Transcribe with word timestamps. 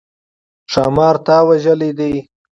ښامار 0.71 1.15
تا 1.27 1.37
وژلی 1.49 1.91
دی؟ 1.99 2.13